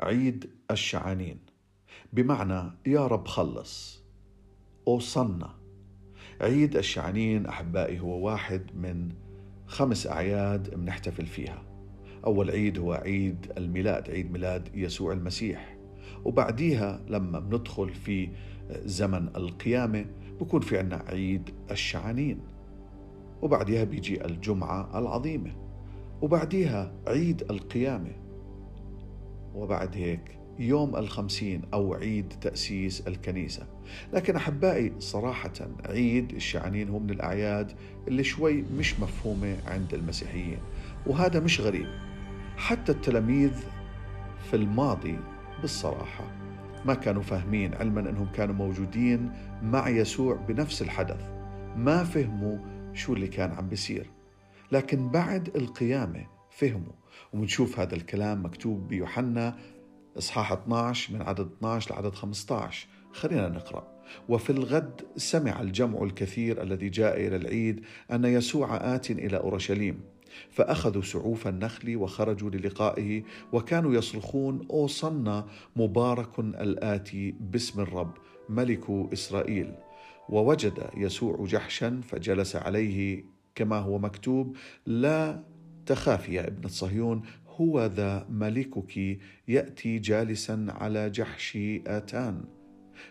عيد 0.00 0.50
الشعانين 0.70 1.38
بمعنى 2.12 2.70
يا 2.86 3.06
رب 3.06 3.28
خلص. 3.28 4.02
أوصلنا. 4.88 5.50
عيد 6.40 6.76
الشعانين 6.76 7.46
أحبائي 7.46 8.00
هو 8.00 8.26
واحد 8.26 8.62
من 8.76 9.08
خمس 9.66 10.06
أعياد 10.06 10.74
بنحتفل 10.74 11.26
فيها. 11.26 11.62
أول 12.26 12.50
عيد 12.50 12.78
هو 12.78 12.92
عيد 12.92 13.52
الميلاد 13.58 14.10
عيد 14.10 14.32
ميلاد 14.32 14.68
يسوع 14.74 15.12
المسيح. 15.12 15.76
وبعديها 16.24 17.00
لما 17.08 17.38
بندخل 17.38 17.94
في 17.94 18.28
زمن 18.70 19.28
القيامة 19.36 20.06
بكون 20.40 20.60
في 20.60 20.78
عنا 20.78 21.04
عيد 21.08 21.50
الشعانين 21.70 22.40
وبعديها 23.42 23.84
بيجي 23.84 24.24
الجمعة 24.24 24.98
العظيمة. 24.98 25.52
وبعديها 26.22 26.92
عيد 27.06 27.42
القيامة. 27.50 28.23
وبعد 29.54 29.96
هيك 29.96 30.38
يوم 30.58 30.96
الخمسين 30.96 31.62
أو 31.74 31.94
عيد 31.94 32.34
تأسيس 32.40 33.08
الكنيسة. 33.08 33.66
لكن 34.12 34.36
أحبائي 34.36 34.92
صراحة 34.98 35.52
عيد 35.86 36.32
الشعانين 36.32 36.88
هو 36.88 36.98
من 36.98 37.10
الأعياد 37.10 37.72
اللي 38.08 38.24
شوي 38.24 38.64
مش 38.78 39.00
مفهومة 39.00 39.56
عند 39.66 39.94
المسيحيين. 39.94 40.58
وهذا 41.06 41.40
مش 41.40 41.60
غريب 41.60 41.86
حتى 42.56 42.92
التلاميذ 42.92 43.52
في 44.50 44.56
الماضي 44.56 45.18
بالصراحة 45.60 46.24
ما 46.84 46.94
كانوا 46.94 47.22
فاهمين 47.22 47.74
علما 47.74 48.00
أنهم 48.00 48.26
كانوا 48.32 48.54
موجودين 48.54 49.30
مع 49.62 49.88
يسوع 49.88 50.36
بنفس 50.36 50.82
الحدث 50.82 51.30
ما 51.76 52.04
فهموا 52.04 52.58
شو 52.94 53.12
اللي 53.12 53.28
كان 53.28 53.52
عم 53.52 53.68
بيصير. 53.68 54.10
لكن 54.72 55.08
بعد 55.08 55.56
القيامة 55.56 56.26
فهموا. 56.50 56.92
وبنشوف 57.32 57.80
هذا 57.80 57.94
الكلام 57.94 58.44
مكتوب 58.44 58.88
بيوحنا 58.88 59.56
إصحاح 60.18 60.52
12 60.52 61.14
من 61.14 61.22
عدد 61.22 61.48
12 61.58 61.94
لعدد 61.94 62.14
15 62.14 62.86
خلينا 63.12 63.48
نقرأ. 63.48 63.94
وفي 64.28 64.50
الغد 64.50 65.00
سمع 65.16 65.60
الجمع 65.60 66.02
الكثير 66.02 66.62
الذي 66.62 66.88
جاء 66.88 67.26
إلى 67.26 67.36
العيد 67.36 67.84
أن 68.12 68.24
يسوع 68.24 68.94
آت 68.94 69.10
إلى 69.10 69.36
أورشليم 69.36 70.00
فأخذوا 70.50 71.02
سعوف 71.02 71.48
النخل 71.48 71.96
وخرجوا 71.96 72.50
للقائه 72.50 73.22
وكانوا 73.52 73.94
يصرخون 73.94 74.66
أوصنا 74.70 75.46
مبارك 75.76 76.38
الآتي 76.38 77.34
باسم 77.40 77.80
الرب 77.80 78.14
ملك 78.48 78.90
إسرائيل 79.12 79.72
ووجد 80.28 80.90
يسوع 80.96 81.44
جحشا 81.44 82.00
فجلس 82.08 82.56
عليه 82.56 83.24
كما 83.54 83.78
هو 83.78 83.98
مكتوب 83.98 84.56
لا 84.86 85.42
تخافي 85.86 86.34
يا 86.34 86.46
ابنة 86.48 86.68
صهيون 86.68 87.22
هو 87.48 87.86
ذا 87.86 88.26
ملكك 88.30 89.18
يأتي 89.48 89.98
جالسا 89.98 90.66
على 90.68 91.10
جحش 91.10 91.58
آتان. 91.86 92.44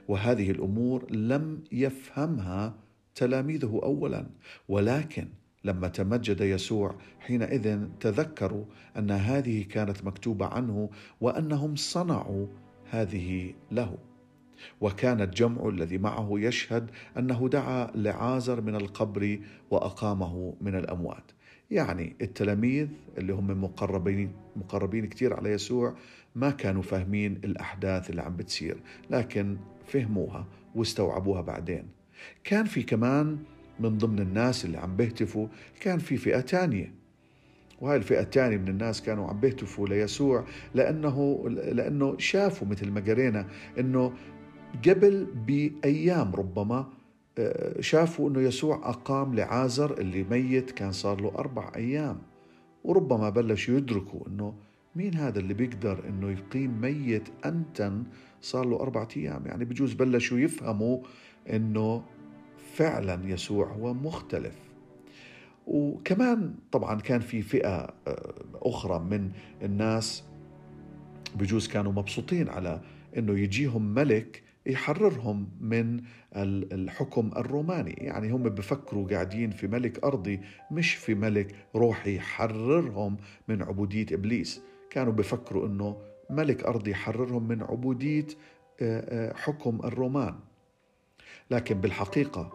وهذه 0.08 0.52
الأمور 0.52 1.12
لم 1.12 1.64
يفهمها 1.72 2.76
تلاميذه 3.16 3.80
اولا 3.84 4.26
ولكن 4.70 5.28
لما 5.64 5.88
تمجد 5.88 6.42
يسوع 6.42 6.96
حينئذ 7.20 7.86
تذكروا 8.00 8.66
أن 8.98 9.12
هذه 9.12 9.64
كانت 9.64 10.06
مكتوبة 10.06 10.46
عنه 10.46 10.90
وأنهم 11.22 11.76
صنعوا 11.76 12.48
هذه 12.90 13.54
له. 13.72 13.98
وكان 14.82 15.22
الجمع 15.22 15.70
الذي 15.70 15.98
معه 15.98 16.30
يشهد 16.32 16.92
أنه 17.18 17.50
دعا 17.50 17.92
لعازر 17.96 18.62
من 18.62 18.76
القبر 18.76 19.40
وأقامه 19.72 20.56
من 20.62 20.76
الأموات. 20.76 21.32
يعني 21.74 22.16
التلاميذ 22.22 22.88
اللي 23.18 23.34
هم 23.34 23.64
مقربين 23.64 24.32
مقربين 24.56 25.06
كثير 25.06 25.34
على 25.34 25.50
يسوع 25.52 25.96
ما 26.36 26.50
كانوا 26.50 26.82
فاهمين 26.82 27.42
الأحداث 27.44 28.10
اللي 28.10 28.22
عم 28.22 28.36
بتصير 28.36 28.78
لكن 29.10 29.58
فهموها 29.88 30.48
واستوعبوها 30.76 31.42
بعدين. 31.42 31.84
كان 32.44 32.66
في 32.66 32.84
كمان 32.84 33.38
من 33.80 33.98
ضمن 33.98 34.20
الناس 34.20 34.66
اللي 34.66 34.78
عم 34.78 34.96
بيهتفوا 34.96 35.48
كان 35.80 36.00
في 36.00 36.18
فئة 36.18 36.40
ثانية 36.42 36.94
وهاي 37.82 37.98
الفئة 37.98 38.22
الثانية 38.22 38.58
من 38.58 38.68
الناس 38.68 39.02
كانوا 39.02 39.28
عم 39.28 39.40
بيهتفوا 39.40 39.88
ليسوع 39.88 40.46
لأنه 40.76 41.44
لأنه 41.50 42.18
شافوا 42.18 42.68
مثل 42.68 42.92
ما 42.92 43.02
قرينا 43.02 43.48
أنه 43.80 44.14
قبل 44.88 45.28
بأيام 45.48 46.36
ربما 46.36 46.90
شافوا 47.80 48.30
أنه 48.30 48.42
يسوع 48.42 48.90
أقام 48.90 49.36
لعازر 49.36 49.98
اللي 50.00 50.24
ميت 50.24 50.72
كان 50.72 50.92
صار 50.92 51.22
له 51.22 51.30
أربع 51.38 51.72
أيام. 51.76 52.22
وربما 52.84 53.30
بلشوا 53.30 53.78
يدركوا 53.78 54.28
أنه 54.28 54.54
مين 54.96 55.16
هذا 55.16 55.40
اللي 55.40 55.54
بيقدر 55.54 56.10
أنه 56.10 56.32
يقيم 56.32 56.82
ميت 56.82 57.30
أنتن 57.46 58.04
صار 58.42 58.66
له 58.66 58.80
أربعة 58.80 59.08
أيام. 59.18 59.46
يعني 59.46 59.66
بجوز 59.66 59.94
بلشوا 59.94 60.40
يفهموا 60.40 61.00
أنه 61.50 62.04
فعلا 62.74 63.30
يسوع 63.30 63.68
هو 63.68 63.94
مختلف. 63.94 64.56
وكمان 65.68 66.56
طبعا 66.72 67.02
كان 67.02 67.20
في 67.20 67.42
فئة 67.42 67.94
آه، 68.08 68.34
أخرى 68.56 69.00
من 69.00 69.32
الناس 69.62 70.24
بجوز 71.36 71.68
كانوا 71.68 71.92
مبسوطين 71.92 72.50
على 72.50 72.82
أنه 73.18 73.40
يجيهم 73.40 73.94
ملك 73.94 74.44
يحررهم 74.66 75.50
من 75.62 76.02
الحكم 76.36 77.32
الروماني. 77.38 77.92
يعني 77.92 78.32
هم 78.32 78.44
بفكروا 78.44 79.08
قاعدين 79.10 79.52
في 79.52 79.68
ملك 79.68 80.04
أرضي 80.04 80.40
مش 80.72 80.96
في 80.96 81.16
ملك 81.16 81.56
روحي 81.76 82.16
يحررهم 82.16 83.18
من 83.48 83.62
عبودية 83.62 84.06
إبليس. 84.12 84.62
كانوا 84.90 85.14
بفكروا 85.14 85.68
أنه 85.68 85.98
ملك 86.30 86.64
أرضي 86.64 86.92
يحررهم 86.92 87.48
من 87.48 87.64
عبودية 87.64 88.28
حكم 89.36 89.80
الرومان. 89.84 90.36
لكن 91.52 91.82
بالحقيقة 91.82 92.54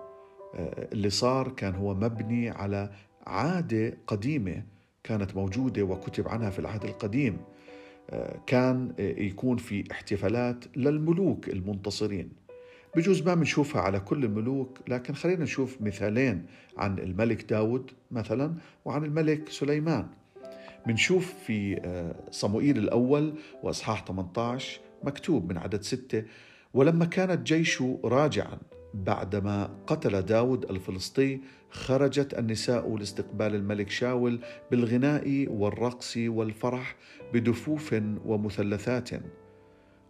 اللي 0.92 1.10
صار 1.10 1.48
كان 1.48 1.74
هو 1.74 1.94
مبني 1.94 2.50
على 2.50 2.90
عادة 3.26 3.96
قديمة 4.06 4.62
كانت 5.04 5.36
موجودة 5.36 5.82
وكتب 5.82 6.28
عنها 6.28 6.50
في 6.50 6.58
العهد 6.58 6.84
القديم. 6.84 7.38
كان 8.46 8.92
يكون 8.98 9.56
في 9.56 9.84
احتفالات 9.90 10.64
للملوك 10.76 11.48
المنتصرين. 11.48 12.30
بجوز 12.96 13.22
ما 13.22 13.34
بنشوفها 13.34 13.82
على 13.82 14.00
كل 14.00 14.24
الملوك 14.24 14.78
لكن 14.88 15.14
خلينا 15.14 15.42
نشوف 15.42 15.82
مثالين 15.82 16.46
عن 16.76 16.98
الملك 16.98 17.50
داود 17.50 17.90
مثلا 18.10 18.54
وعن 18.84 19.04
الملك 19.04 19.48
سليمان. 19.48 20.06
بنشوف 20.86 21.34
في 21.46 21.80
آه، 21.84 22.14
صموئيل 22.30 22.78
الأول 22.78 23.34
وأصحاح 23.62 24.04
18 24.04 24.80
مكتوب 25.04 25.52
من 25.52 25.58
عدد 25.58 25.82
ستة 25.82 26.24
ولما 26.74 27.04
كان 27.04 27.30
الجيش 27.30 27.82
راجعا 28.04 28.58
بعدما 28.94 29.70
قتل 29.86 30.22
داود 30.22 30.70
الفلسطي 30.70 31.40
خرجت 31.70 32.38
النساء 32.38 32.96
لاستقبال 32.96 33.54
الملك 33.54 33.90
شاول 33.90 34.40
بالغناء 34.70 35.46
والرقص 35.50 36.16
والفرح 36.16 36.96
بدفوف 37.34 37.94
ومثلثات. 38.24 39.10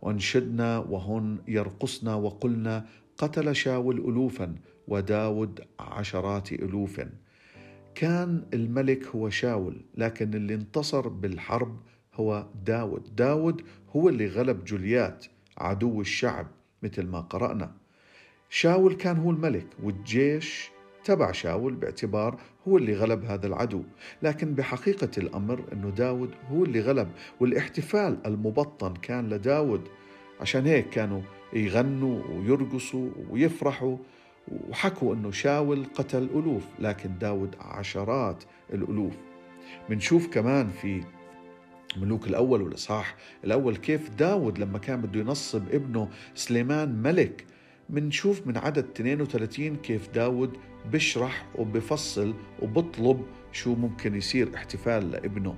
وانشدنا 0.03 0.79
وهن 0.79 1.39
يرقصن 1.49 2.09
وقلنا 2.09 2.87
قتل 3.19 3.57
شاول 3.57 3.99
ألوفا 3.99 4.55
وداود 4.89 5.61
عشرات 5.81 6.53
ألوف. 6.53 7.01
كان 7.95 8.45
الملك 8.55 9.07
هو 9.07 9.31
شاول 9.31 9.85
لكن 9.95 10.35
اللي 10.35 10.55
انتصر 10.55 11.09
بالحرب 11.09 11.81
هو 12.15 12.47
داود. 12.65 13.17
داود 13.17 13.63
هو 13.97 14.09
اللي 14.09 14.27
غلب 14.27 14.65
جوليات 14.65 15.27
عدو 15.59 16.01
الشعب 16.01 16.47
مثل 16.83 17.07
ما 17.07 17.21
قرأنا. 17.21 17.73
شاول 18.51 18.95
كان 18.95 19.17
هو 19.17 19.31
الملك 19.31 19.67
والجيش 19.83 20.71
تبع 21.05 21.33
شاول 21.33 21.75
باعتبار 21.75 22.41
هو 22.69 22.77
اللي 22.77 22.95
غلب 22.95 23.25
هذا 23.25 23.47
العدو. 23.47 23.83
لكن 24.23 24.55
بحقيقة 24.55 25.11
الأمر 25.19 25.65
أنه 25.73 25.91
داود 25.91 26.31
هو 26.51 26.65
اللي 26.65 26.81
غلب 26.81 27.09
والاحتفال 27.41 28.19
المبطن 28.27 28.95
كان 28.95 29.29
لداود. 29.29 29.89
عشان 30.41 30.67
هيك 30.67 30.89
كانوا 30.89 31.23
يغنوا 31.53 32.23
ويرقصوا 32.31 33.11
ويفرحوا 33.31 33.97
وحكوا 34.69 35.15
أنه 35.15 35.31
شاول 35.31 35.85
قتل 35.95 36.23
ألوف 36.23 36.65
لكن 36.79 37.19
داود 37.19 37.57
عشرات 37.61 38.45
الألوف. 38.73 39.15
بنشوف 39.91 40.29
كمان 40.29 40.69
في 40.69 41.03
ملوك 41.97 42.27
الأول 42.27 42.63
والإصحاح 42.63 43.17
الأول 43.45 43.77
كيف 43.77 44.11
داود 44.11 44.59
لما 44.59 44.79
كان 44.79 45.01
بده 45.01 45.21
ينصب 45.21 45.63
ابنه 45.73 46.09
سليمان 46.35 47.03
ملك 47.03 47.45
منشوف 47.91 48.47
من 48.47 48.57
عدد 48.57 48.85
32 48.95 49.77
كيف 49.77 50.09
داود 50.11 50.57
بشرح 50.93 51.47
وبفصل 51.59 52.35
وبطلب 52.63 53.23
شو 53.53 53.75
ممكن 53.75 54.15
يصير 54.15 54.55
احتفال 54.55 55.11
لابنه. 55.11 55.55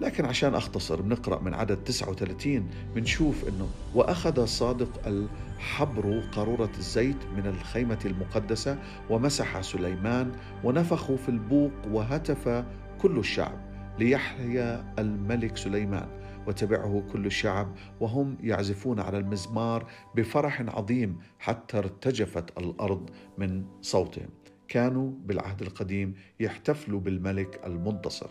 لكن 0.00 0.24
عشان 0.24 0.54
أختصر 0.54 1.02
بنقرأ 1.02 1.40
من 1.40 1.54
عدد 1.54 1.76
39 1.84 2.70
بنشوف 2.94 3.48
أنه 3.48 3.68
وأخذ 3.94 4.44
صادق 4.44 5.06
الحبر 5.06 6.20
قارورة 6.32 6.70
الزيت 6.78 7.24
من 7.36 7.46
الخيمة 7.46 7.98
المقدسة 8.04 8.78
ومسح 9.10 9.60
سليمان 9.60 10.32
ونفخوا 10.64 11.16
في 11.16 11.28
البوق 11.28 11.72
وهتف 11.90 12.64
كل 12.98 13.18
الشعب 13.18 13.58
ليحيا 13.98 14.94
الملك 14.98 15.56
سليمان. 15.56 16.23
وتبعه 16.46 17.02
كل 17.12 17.26
الشعب 17.26 17.74
وهم 18.00 18.36
يعزفون 18.40 19.00
على 19.00 19.18
المزمار 19.18 19.86
بفرح 20.14 20.60
عظيم 20.60 21.18
حتى 21.38 21.78
ارتجفت 21.78 22.58
الأرض 22.58 23.10
من 23.38 23.64
صوتهم. 23.82 24.28
كانوا 24.68 25.12
بالعهد 25.24 25.62
القديم 25.62 26.14
يحتفلوا 26.40 27.00
بالملك 27.00 27.60
المنتصر. 27.66 28.30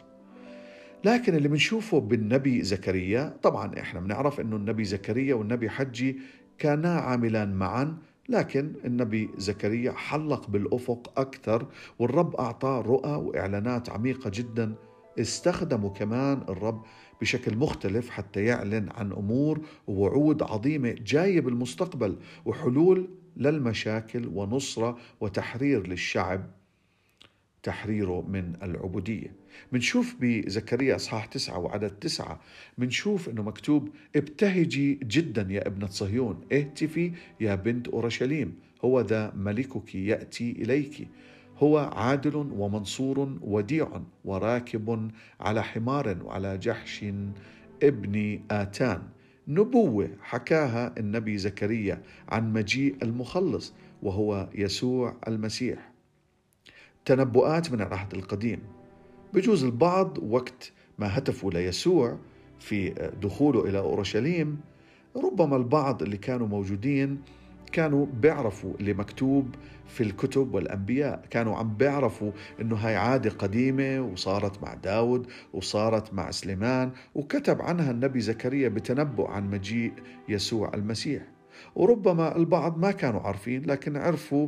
لكن 1.06 1.36
اللي 1.36 1.48
بنشوفه 1.48 2.00
بالنبي 2.00 2.62
زكريا 2.62 3.38
طبعا 3.44 3.80
إحنا 3.80 4.00
بنعرف 4.00 4.40
إنه 4.40 4.56
النبي 4.56 4.84
زكريا 4.84 5.36
والنبي 5.36 5.70
حجي 5.70 6.20
كانا 6.58 6.96
عاملان 6.96 7.54
معا 7.54 7.98
لكن 8.30 8.74
النبي 8.86 9.30
زكريا 9.38 9.92
حلق 9.92 10.48
بالأفق 10.50 11.20
أكثر 11.20 11.68
والرب 12.00 12.36
أعطاه 12.36 12.82
رؤى 12.82 13.12
وإعلانات 13.16 13.90
عميقة 13.90 14.32
جدا. 14.34 14.76
استخدموا 15.20 15.90
كمان 15.90 16.42
الرب 16.50 16.84
بشكل 17.24 17.58
مختلف 17.58 18.10
حتى 18.10 18.44
يعلن 18.46 18.90
عن 18.90 19.12
أمور 19.12 19.62
ووعود 19.88 20.44
عظيمة 20.44 20.96
جاية 21.06 21.42
بالمستقبل 21.42 22.18
وحلول 22.46 23.08
للمشاكل 23.38 24.28
ونصرة 24.28 24.98
وتحرير 25.22 25.88
للشعب 25.88 26.50
تحريره 27.64 28.22
من 28.22 28.54
العبودية. 28.64 29.32
منشوف 29.72 30.16
بزكريا 30.22 30.96
أصحاح 30.96 31.26
تسعة 31.26 31.60
وعدد 31.60 31.90
تسعة 31.90 32.40
منشوف 32.78 33.30
أنه 33.30 33.44
مكتوب 33.44 33.90
ابتهجي 34.16 35.00
جدا 35.04 35.48
يا 35.50 35.68
ابنة 35.68 35.88
صهيون 35.88 36.42
اهتفي 36.54 37.12
يا 37.40 37.56
بنت 37.56 37.88
أورشليم 37.88 38.56
هو 38.86 39.02
ذا 39.02 39.34
ملكك 39.36 39.96
يأتي 39.96 40.52
إليك. 40.52 41.08
هو 41.58 41.78
عادل 41.78 42.36
ومنصور 42.36 43.38
وديع 43.42 43.88
وراكب 44.26 45.12
على 45.40 45.64
حمار 45.64 46.18
وعلى 46.24 46.58
جحش 46.58 47.06
ابن 47.84 48.40
آتان. 48.52 49.02
نبوة 49.48 50.10
حكاها 50.22 50.94
النبي 50.98 51.38
زكريا 51.38 52.02
عن 52.30 52.54
مجيء 52.54 52.96
المخلص 53.04 53.74
وهو 54.04 54.50
يسوع 54.56 55.16
المسيح. 55.28 55.92
تنبؤات 57.06 57.72
من 57.72 57.82
العهد 57.82 58.14
القديم. 58.14 58.60
بجوز 59.34 59.64
البعض 59.64 60.18
وقت 60.24 60.72
ما 61.00 61.18
هتفوا 61.18 61.52
ليسوع 61.52 62.18
في 62.60 62.90
دخوله 63.22 63.70
إلى 63.70 63.80
أورشليم 63.80 64.58
ربما 65.16 65.56
البعض 65.56 66.04
اللي 66.04 66.18
كانوا 66.18 66.48
موجودين 66.48 67.22
كانوا 67.74 68.06
بيعرفوا 68.06 68.74
اللي 68.80 68.94
مكتوب 68.94 69.56
في 69.88 70.04
الكتب 70.04 70.54
والأنبياء. 70.54 71.26
كانوا 71.30 71.56
عم 71.56 71.74
بيعرفوا 71.78 72.32
أنه 72.62 72.76
هاي 72.76 72.96
عادة 72.96 73.30
قديمة 73.30 74.02
وصارت 74.02 74.64
مع 74.64 74.74
داود 74.74 75.28
وصارت 75.54 76.14
مع 76.14 76.32
سليمان 76.32 76.92
وكتب 77.16 77.62
عنها 77.62 77.92
النبي 77.92 78.22
زكريا 78.22 78.70
بتنبؤ 78.70 79.28
عن 79.28 79.50
مجيء 79.50 79.94
يسوع 80.30 80.72
المسيح. 80.74 81.22
وربما 81.76 82.36
البعض 82.36 82.78
ما 82.78 82.92
كانوا 82.92 83.22
عارفين 83.22 83.66
لكن 83.66 83.98
عرفوا 83.98 84.48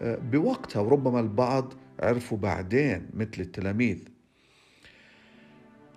آه، 0.00 0.18
بوقتها 0.32 0.80
وربما 0.80 1.20
البعض 1.20 1.72
عرفوا 2.00 2.38
بعدين 2.38 3.06
مثل 3.14 3.40
التلاميذ. 3.40 3.98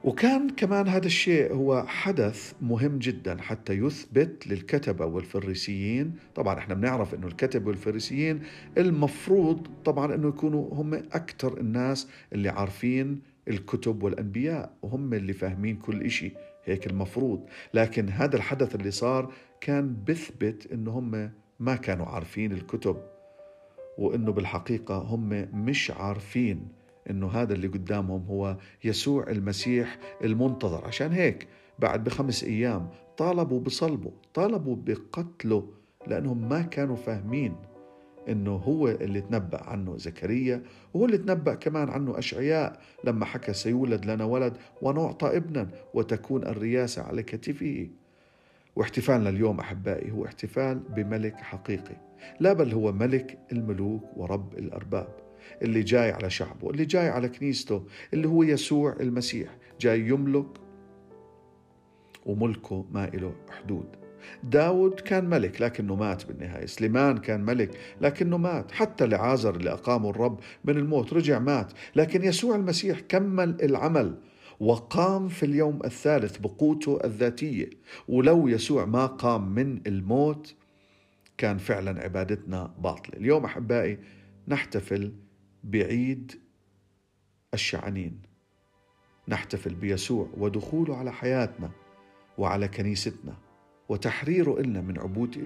وكان 0.03 0.49
كمان 0.49 0.87
هذا 0.87 1.05
الشيء 1.05 1.53
هو 1.53 1.83
حدث 1.87 2.53
مهم 2.61 2.99
جدا 2.99 3.41
حتى 3.41 3.73
يثبت 3.73 4.47
للكتبة 4.47 5.05
والفريسيين. 5.05 6.13
طبعا 6.35 6.57
إحنا 6.57 6.73
بنعرف 6.73 7.13
إنه 7.13 7.27
الكتبه 7.27 7.67
والفريسيين 7.67 8.39
المفروض 8.77 9.67
طبعا 9.85 10.15
إنه 10.15 10.27
يكونوا 10.27 10.73
هم 10.73 10.93
أكثر 10.93 11.57
الناس 11.57 12.07
اللي 12.33 12.49
عارفين 12.49 13.21
الكتب 13.47 14.03
والأنبياء 14.03 14.73
وهم 14.81 15.13
اللي 15.13 15.33
فاهمين 15.33 15.75
كل 15.75 16.11
شيء 16.11 16.33
هيك 16.65 16.87
المفروض. 16.87 17.45
لكن 17.73 18.09
هذا 18.09 18.35
الحدث 18.35 18.75
اللي 18.75 18.91
صار 18.91 19.33
كان 19.61 19.95
بثبت 20.07 20.71
إنه 20.73 20.91
هم 20.91 21.31
ما 21.59 21.75
كانوا 21.75 22.05
عارفين 22.05 22.51
الكتب 22.51 22.97
وإنه 23.97 24.31
بالحقيقة 24.31 24.97
هم 24.97 25.47
مش 25.53 25.91
عارفين 25.91 26.67
إنه 27.09 27.27
هذا 27.27 27.53
اللي 27.53 27.67
قدامهم 27.67 28.25
هو 28.25 28.57
يسوع 28.83 29.27
المسيح 29.29 29.97
المنتظر. 30.23 30.85
عشان 30.85 31.11
هيك 31.11 31.47
بعد 31.79 32.03
بخمس 32.03 32.43
أيام 32.43 32.89
طالبوا 33.17 33.59
بصلبه 33.59 34.11
طالبوا 34.33 34.75
بقتله 34.85 35.67
لأنهم 36.07 36.49
ما 36.49 36.61
كانوا 36.61 36.95
فاهمين 36.95 37.55
إنه 38.29 38.51
هو 38.51 38.87
اللي 38.87 39.21
تنبأ 39.21 39.63
عنه 39.63 39.97
زكريا 39.97 40.63
وهو 40.93 41.05
اللي 41.05 41.17
تنبأ 41.17 41.55
كمان 41.55 41.89
عنه 41.89 42.19
أشعياء. 42.19 42.81
لما 43.03 43.25
حكى 43.25 43.53
سيولد 43.53 44.05
لنا 44.05 44.23
ولد 44.23 44.57
ونعطى 44.81 45.37
ابنا 45.37 45.67
وتكون 45.93 46.43
الرياسة 46.43 47.01
على 47.01 47.23
كتفه. 47.23 47.87
واحتفالنا 48.75 49.29
اليوم 49.29 49.59
أحبائي 49.59 50.11
هو 50.11 50.25
احتفال 50.25 50.79
بملك 50.79 51.35
حقيقي 51.35 51.95
لا 52.39 52.53
بل 52.53 52.73
هو 52.73 52.91
ملك 52.91 53.37
الملوك 53.51 54.03
ورب 54.17 54.53
الأرباب. 54.53 55.28
اللي 55.61 55.83
جاي 55.83 56.11
على 56.11 56.29
شعبه 56.29 56.69
اللي 56.69 56.85
جاي 56.85 57.09
على 57.09 57.29
كنيسته 57.29 57.85
اللي 58.13 58.27
هو 58.27 58.43
يسوع 58.43 58.95
المسيح 58.99 59.57
جاي 59.79 59.99
يملك 59.99 60.69
وملكه 62.25 62.85
ما 62.91 63.05
له 63.05 63.35
حدود. 63.49 63.85
داود 64.43 64.99
كان 64.99 65.29
ملك 65.29 65.61
لكنه 65.61 65.95
مات 65.95 66.25
بالنهاية 66.25 66.65
سليمان 66.65 67.17
كان 67.17 67.41
ملك 67.41 67.77
لكنه 68.01 68.37
مات 68.37 68.71
حتى 68.71 69.05
لعازر 69.05 69.55
اللي 69.55 69.71
أقامه 69.71 70.09
الرب 70.09 70.39
من 70.65 70.77
الموت 70.77 71.13
رجع 71.13 71.39
مات. 71.39 71.71
لكن 71.95 72.23
يسوع 72.23 72.55
المسيح 72.55 72.99
كمل 72.99 73.57
العمل 73.63 74.17
وقام 74.59 75.27
في 75.27 75.45
اليوم 75.45 75.79
الثالث 75.85 76.37
بقوته 76.37 76.99
الذاتية. 77.03 77.69
ولو 78.07 78.47
يسوع 78.47 78.85
ما 78.85 79.05
قام 79.05 79.55
من 79.55 79.79
الموت 79.87 80.55
كان 81.37 81.57
فعلا 81.57 82.03
عبادتنا 82.03 82.73
باطلة. 82.79 83.17
اليوم 83.17 83.45
أحبائي 83.45 83.97
نحتفل 84.47 85.13
بعيد 85.63 86.31
الشعنين. 87.53 88.19
نحتفل 89.27 89.73
بيسوع 89.75 90.27
ودخوله 90.37 90.97
على 90.97 91.11
حياتنا 91.11 91.71
وعلى 92.37 92.67
كنيستنا 92.67 93.33
وتحريره 93.89 94.59
إلنا 94.59 94.81
من 94.81 94.99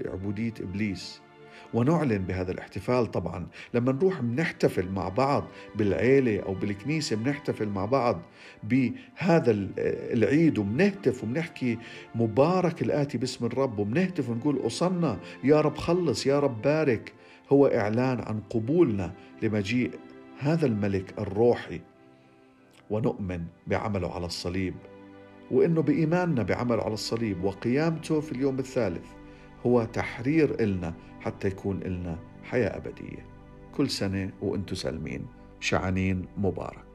عبودية 0.06 0.54
إبليس. 0.60 1.22
ونعلن 1.74 2.18
بهذا 2.18 2.52
الاحتفال 2.52 3.12
طبعا. 3.12 3.48
لما 3.74 3.92
نروح 3.92 4.22
بنحتفل 4.22 4.90
مع 4.90 5.10
بعض 5.10 5.48
بالعيلة 5.76 6.40
أو 6.40 6.54
بالكنيسة 6.54 7.16
بنحتفل 7.16 7.68
مع 7.70 7.86
بعض 7.86 8.22
بهذا 8.64 9.52
العيد 10.14 10.58
وبنهتف 10.58 11.24
وبنحكي 11.24 11.78
مبارك 12.16 12.82
الآتي 12.82 13.18
باسم 13.18 13.46
الرب 13.46 13.80
وبنهتف 13.80 14.30
ونقول 14.30 14.68
أصلنا 14.68 15.20
يا 15.44 15.62
رب 15.62 15.78
خلص 15.78 16.28
يا 16.28 16.40
رب 16.40 16.62
بارك. 16.62 17.14
هو 17.52 17.68
إعلان 17.68 18.20
عن 18.22 18.42
قبولنا 18.50 19.14
لمجيء 19.42 19.92
هذا 20.40 20.66
الملك 20.66 21.20
الروحي. 21.20 21.82
ونؤمن 22.90 23.46
بعمله 23.68 24.14
على 24.14 24.26
الصليب. 24.26 24.76
وإنه 25.52 25.82
بإيماننا 25.82 26.44
بعمله 26.44 26.84
على 26.84 26.94
الصليب 26.94 27.44
وقيامته 27.44 28.22
في 28.22 28.32
اليوم 28.32 28.60
الثالث 28.60 29.06
هو 29.66 29.84
تحرير 29.84 30.60
إلنا 30.60 30.94
حتى 31.22 31.48
يكون 31.48 31.82
إلنا 31.82 32.20
حياة 32.44 32.78
أبدية. 32.78 33.26
كل 33.76 33.90
سنة 33.90 34.32
وأنتم 34.42 34.76
سالمين. 34.76 35.26
شعنين 35.60 36.26
مبارك. 36.38 36.93